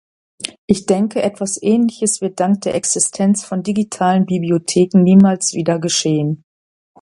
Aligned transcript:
Ich 0.65 0.87
denke, 0.87 1.21
etwas 1.21 1.61
Ähnliches 1.61 2.21
wird 2.21 2.39
dank 2.39 2.61
der 2.61 2.73
Existenz 2.73 3.45
von 3.45 3.61
digitalen 3.61 4.25
Bibliotheken 4.25 5.01
niemals 5.03 5.53
wieder 5.53 5.77
geschehen. 5.77 6.43